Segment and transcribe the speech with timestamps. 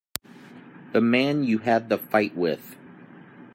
[0.93, 2.75] The man you had the fight with.